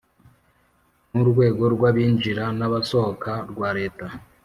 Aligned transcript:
n’urwego 1.13 1.63
rw’abinjira 1.75 2.43
n’abasohoka 2.57 3.31
rwa 3.51 3.69
leta. 3.77 4.05